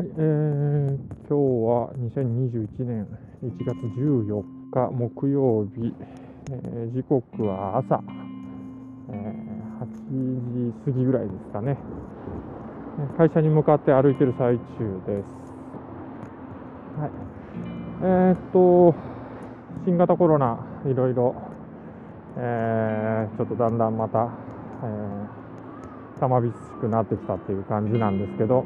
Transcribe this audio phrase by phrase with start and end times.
[0.00, 0.96] はい、えー、今
[1.28, 3.06] 日は2021年
[3.44, 4.42] 1月14
[4.72, 5.92] 日木曜日、
[6.50, 8.02] えー、時刻は朝、
[9.10, 11.76] えー、8時過ぎぐらいですかね。
[13.18, 14.64] 会社に向かって歩いてる最中
[15.06, 15.28] です。
[16.98, 17.10] はい。
[18.02, 18.94] えー、っと、
[19.84, 21.34] 新型コロナ、いろいろ、
[22.38, 24.30] えー、ちょっとだんだんまた、
[24.82, 28.64] えー、玉びしくなってきたっていう感じなんですけど、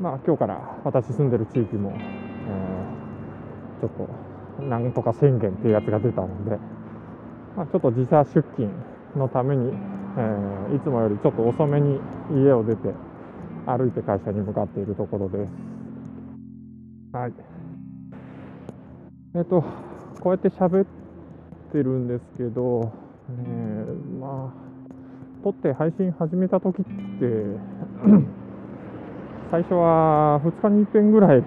[0.00, 4.06] まあ、今日から私住んでる地域も、えー、ちょっ
[4.58, 6.56] となんとか宣言っていうやつが出たので、
[7.54, 8.70] まあ、ちょっと時差出勤
[9.14, 9.70] のために、
[10.16, 12.00] えー、いつもよりちょっと遅めに
[12.32, 12.94] 家を出て
[13.66, 15.50] 歩いて会社に向かっているところです。
[17.12, 17.32] はい。
[19.34, 19.62] えっ、ー、と、
[20.20, 20.86] こうやって喋っ
[21.72, 22.90] てるんですけど、
[23.28, 23.86] え、
[24.18, 26.90] まあ、撮って配信始めた時って
[29.50, 31.44] 最初は2日に1遍ぐらい、2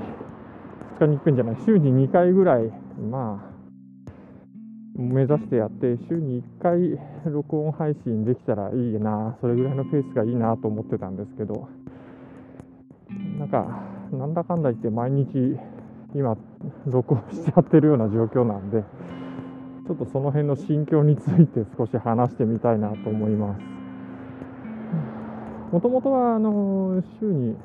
[0.99, 2.69] 日に1遍じゃない、週に2回ぐらい、
[3.09, 3.53] まあ、
[4.97, 6.99] 目指してやって、週に1回
[7.31, 11.69] 録音配信できたらいいな、それぐらいのペースがいいなと思ってたんですけど、
[13.39, 15.57] なんか、なんだかんだ言って毎日、
[16.13, 16.35] 今、
[16.85, 18.83] 録音しちゃってるような状況なんで、
[19.87, 23.61] ちょっとその辺の心境について少し話してみたいなと思います。
[25.71, 27.55] もともとはあの週に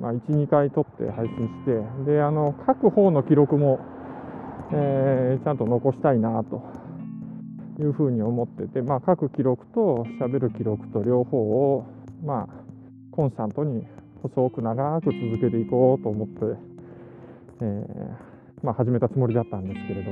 [0.00, 3.80] まあ、1、2回撮って配信して、で、あの、各方の記録も、
[4.72, 6.62] えー、ちゃんと残したいなと
[7.80, 11.84] いうふうに思ってて、まあ、書く記録と喋る記録と両方を、
[12.24, 12.48] まあ、
[13.10, 13.84] コンスタントに
[14.22, 16.34] 細く長く続けていこうと思って、
[17.60, 20.10] えー、まあ、始めたつもりだったんですけれど、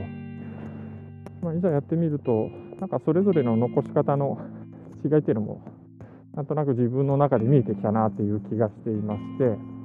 [1.42, 4.38] まあ、いざやってみると、なんかそれぞれの残し方の
[5.04, 5.60] 違いっていうのも、
[6.34, 9.75] なんとなく自分の中で見えてきたなという気がしていまして、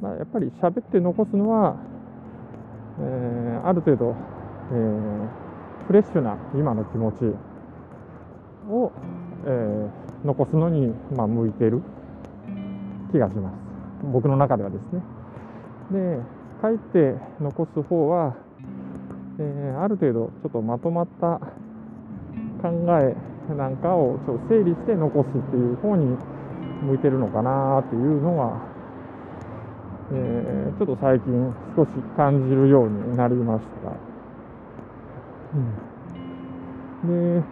[0.00, 1.76] まあ、やっぱり喋って残すのは、
[3.00, 4.16] えー、ある程度、
[4.72, 7.24] えー、フレッシュな今の気持ち
[8.70, 8.92] を、
[9.46, 11.82] えー、残すのに、まあ、向いてる
[13.12, 13.54] 気がします。
[14.12, 15.02] 僕の中ではですね。
[15.90, 16.18] で
[16.62, 18.36] 書いて残す方は、
[19.38, 21.40] えー、ある程度ちょっとまとまった
[22.62, 23.16] 考え
[23.54, 26.16] なんかをちょっと整理して残すっていう方に
[26.82, 28.69] 向いてるのかなっていうのは
[30.12, 33.92] えー、ちょっと最近少し感じるようになりました。
[37.04, 37.46] うん、で、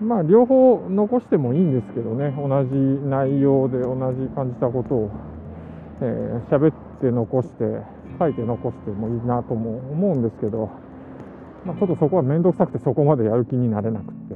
[0.00, 2.70] まあ両方残してもいいんですけどね、同じ
[3.08, 5.10] 内容で同じ感じたことを
[6.00, 7.64] えー、喋って残して、
[8.18, 10.70] 書いて残してもいいなとも思うんですけど、
[11.64, 14.34] まあ、ちょっとそこは面倒くさくてそこまでやる気になれなくて。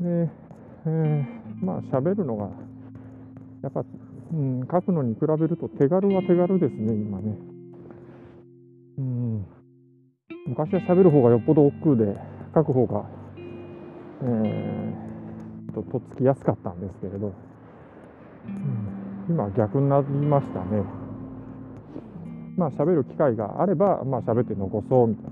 [0.00, 0.30] で、
[0.86, 2.48] えー、まあ喋るのが
[3.62, 3.84] やっぱ
[4.32, 7.36] うん、書くのに比べると手軽は手軽ですね、今ね。
[8.98, 9.46] うん、
[10.46, 12.16] 昔は喋る方がよっぽど億劫で、
[12.54, 13.04] 書く方が、
[14.22, 17.32] えー、ととっつきやすかったんですけれど、
[18.46, 20.84] うん、今逆になりましたね。
[22.56, 25.30] まあ喋る機会があれば、まあ喋って残そうみたいな。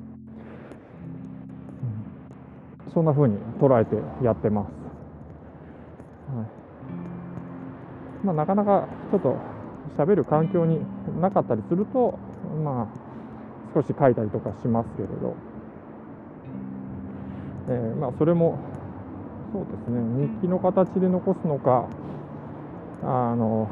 [2.86, 4.72] うん、そんな風に捉えてやってます。
[6.34, 6.67] はい
[8.24, 9.36] まあ、なかなかちょっと
[9.96, 10.80] 喋る環境に
[11.20, 12.18] なかったりすると、
[12.64, 12.86] まあ、
[13.74, 15.34] 少し書いたりとかしますけれど、
[17.68, 18.58] えー、まあ、それも
[19.52, 20.26] そうですね。
[20.26, 21.88] 日記の形で残すのか
[23.02, 23.70] あの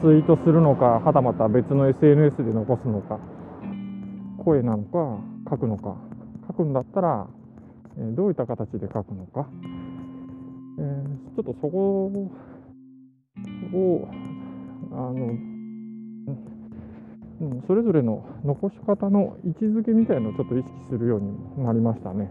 [0.00, 3.18] ツイートするのかはたまた別の SNS で残すのか
[4.44, 5.18] 声なのか
[5.50, 6.10] 書くのか。
[6.50, 7.28] 書くんだったら、
[7.96, 9.48] えー、どういった形で書くのか、
[10.78, 12.10] えー、ちょっとそこ
[13.74, 14.08] を
[14.92, 15.12] あの、
[17.40, 22.30] うん、それぞれの残し方の位置づけみたいのをちょっと意識するようになりましたね。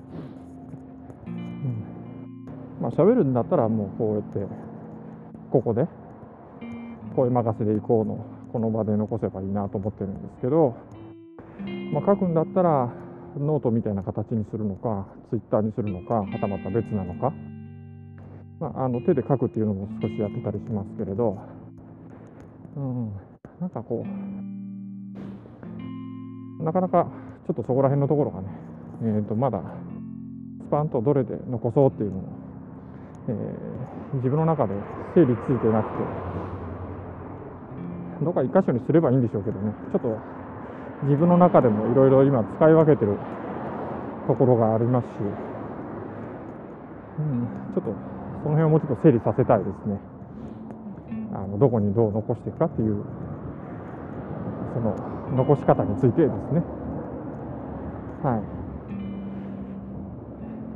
[1.28, 1.84] うん、
[2.82, 4.54] まあ喋るんだったらもうこうやって
[5.52, 5.88] ここで
[7.16, 10.76] 声任せでいこうのこの場で残せばいいなと思ってるんですけど、
[11.94, 12.92] まあ、書くんだったら
[13.38, 17.34] ノートみたいな形にするのかツイッターにするのかはたまた別なのか
[18.60, 21.38] まあ、あの手で書くっていうのも少しやってたりしますけれど、
[22.76, 23.14] うん、
[23.62, 24.06] なんかこ
[26.60, 27.08] う、なかなか
[27.48, 28.50] ちょっとそこら辺のところがね、
[29.02, 29.62] えー、とまだ
[30.68, 32.24] スパンとどれで残そうっていうのを、
[33.30, 34.74] えー、自分の中で
[35.16, 35.96] 整理ついてなくて、
[38.26, 40.18] どっか一箇所にすればいいんでしょうけどね、ちょっと
[41.04, 43.16] 自分の中でもいろいろ今使い分けてる
[44.28, 45.10] ところがありますし、
[47.20, 50.00] うん、ちょっとその辺をもうちょっと整理させたいですね。
[51.34, 53.04] あのどこにどう残していくかっていう
[54.74, 54.96] その
[55.36, 56.64] 残し方についてですね
[58.24, 58.42] は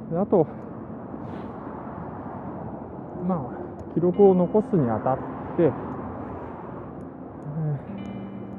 [0.10, 0.48] いであと
[3.27, 5.18] まあ記録を残すにあたっ
[5.57, 5.71] て、え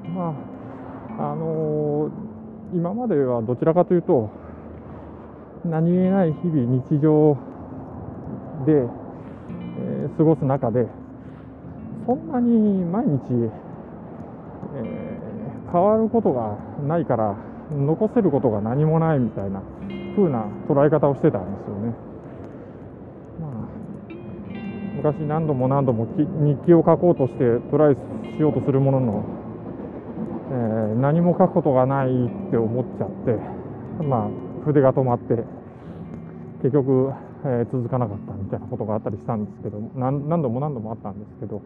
[0.04, 0.34] ー、ま
[1.18, 4.30] ああのー、今まではどちらかというと
[5.64, 7.38] 何気ない日々日常
[8.64, 10.86] で、えー、過ごす中で
[12.06, 13.20] そんなに毎日、
[14.76, 17.36] えー、変わることがないから
[17.72, 19.62] 残せることが何もないみたいな
[20.16, 21.94] 風な捉え方をしてたんですよね。
[23.40, 23.50] まあ、
[24.96, 27.96] 昔何度も何度も日記を書こうとしてトライ
[28.36, 29.24] しようとするものの、
[30.50, 35.42] えー、何も書くことがないって思っちゃって、まあ、筆が止まって
[36.62, 37.12] 結局、
[37.44, 41.60] えー、続かなかったみたいなことがあったりしたんですけど何度も何度もあったんですけど、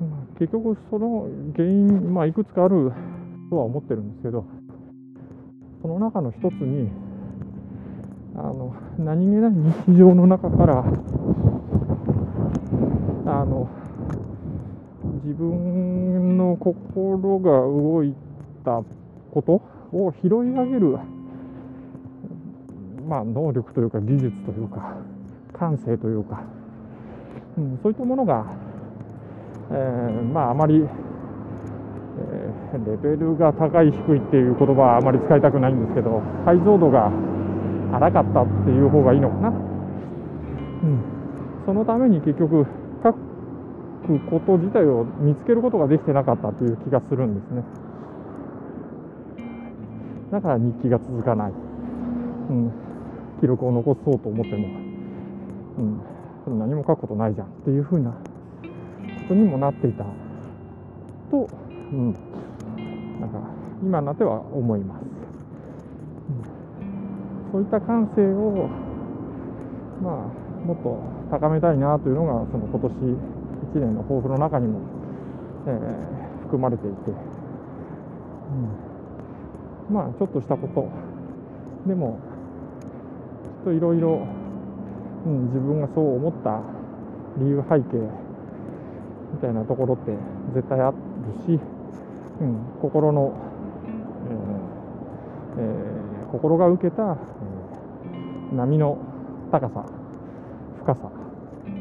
[0.00, 2.90] まあ、結局その原因、まあ、いくつかある
[3.50, 4.46] とは思ってるんですけど
[5.82, 6.88] その中の一つに
[8.34, 9.50] あの何気ない
[9.86, 10.84] 日常の中から
[13.26, 13.68] あの
[15.22, 18.14] 自分の心が動い
[18.64, 18.82] た
[19.32, 19.52] こと
[19.92, 20.98] を拾い上げる
[23.10, 24.94] まあ、能力というか技術というか
[25.52, 26.44] 感性というか、
[27.58, 28.46] うん、そういったものが、
[29.72, 37.10] えー、まああまり、えー、レベルが高い低いっていう言葉はあまり使いたくないんですけど解像度が
[37.92, 41.02] 荒かったっていう方がいいのかな、うん、
[41.66, 42.64] そのために結局
[43.02, 43.18] 書く
[44.30, 47.64] こと自体を見つけることができてなかったという気がするんですね。
[50.30, 51.52] だから日記が続かない、
[52.50, 52.89] うん。
[53.40, 54.68] 記録を残そうと思っても、
[56.46, 58.18] うん、何も書くことないじゃんっていうふうなこ
[59.28, 60.04] とにもなっていた
[61.30, 61.48] と、
[61.92, 62.12] うん、
[63.20, 63.38] なんか
[63.82, 65.02] 今になっては思います、
[66.82, 66.84] う
[67.48, 68.68] ん、そういった感性を
[70.02, 71.00] まあもっと
[71.30, 72.90] 高めたいなというのがその今年
[73.74, 74.80] 1年の抱負の中にも、
[75.66, 77.12] えー、含まれていて、
[79.88, 80.88] うん、まあちょっとしたこと。
[81.86, 82.18] でも
[83.64, 84.26] といろいろ
[85.24, 86.60] 自分がそう思った
[87.38, 87.98] 理由背景
[89.32, 90.16] みたいなところって
[90.54, 90.96] 絶対ある
[91.46, 91.60] し、
[92.40, 93.34] うん、心の、
[95.58, 98.98] えーえー、心が受けた、えー、波の
[99.52, 99.84] 高さ
[100.80, 101.10] 深さ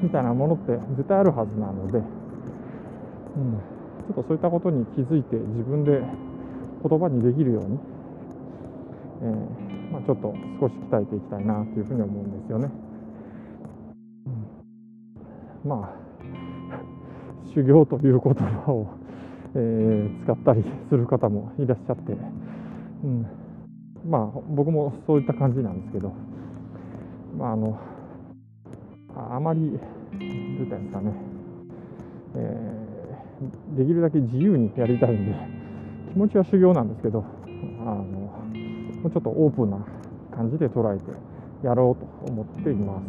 [0.01, 6.01] みたいなものって絶対あるはずなので、うん、ちょっとそういったことに気づいて自分で
[6.87, 7.79] 言葉にできるように、
[9.23, 12.69] えーまあ、ちょっと少し鍛えていきたいなというふうに思うんですよね。
[15.63, 15.95] うん、まあ
[17.53, 18.87] 修行という言葉を、
[19.55, 22.15] えー、使ったりする方もいらっしゃって、
[23.03, 23.25] うん、
[24.07, 26.13] まあ僕もそういった感じなんですけど、
[27.35, 27.79] まあ、あの
[29.15, 29.79] あまりどう
[30.19, 31.13] 言ったんですかね、
[32.35, 35.35] えー、できるだけ自由にやりたいんで
[36.11, 37.23] 気持ちは修行なんですけど
[37.81, 38.38] あの
[39.01, 39.77] もうちょっとオープンな
[40.35, 41.03] 感じで捉えて
[41.65, 43.05] やろうと思っています。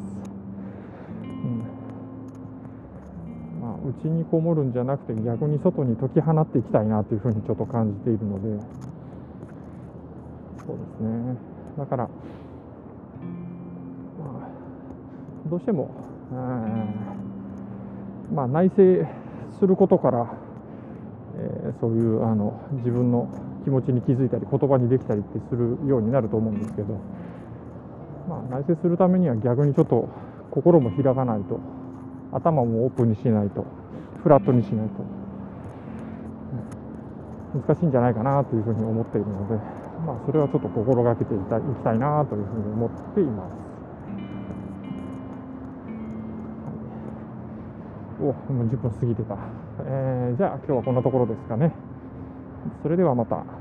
[1.22, 1.58] うん。
[3.60, 8.64] まあ、内にこもるんじゃなくて逆に外に解き放っていきたいなというふうにちょっと感じているので。
[10.66, 11.36] そうですね。
[11.78, 12.10] だから、ま
[14.46, 15.90] あ、どうしても、
[18.32, 18.76] まあ、内省
[19.58, 20.32] することから、
[21.36, 23.28] えー、そういうあの自分の
[23.64, 26.94] 気持ちに気づいたり言葉にできたりってするようになると思うんですけど、
[28.28, 30.08] まあ、内省するためには逆にちょっと
[30.50, 31.60] 心も開かないと
[32.32, 33.66] 頭もオープンにしないと
[34.22, 35.20] フラットにしないと
[37.66, 39.54] 難しいんじゃないかなというふうに思っているので、
[40.06, 43.70] まあ、それはちょっと心がけていきたいたいなというふうに思っています。
[48.20, 49.38] おもう10分過ぎてた、
[49.86, 51.72] えー、じゃあ今日はこんなところですかね。
[52.82, 53.59] それではまた。